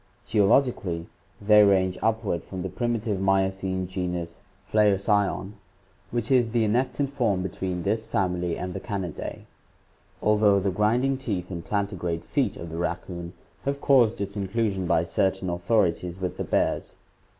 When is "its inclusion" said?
14.19-14.87